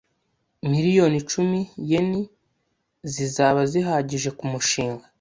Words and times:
Miliyoni 0.69 1.17
icumi 1.21 1.59
yen 1.91 2.11
zizaba 3.13 3.61
zihagije 3.71 4.29
kumushinga. 4.37 5.03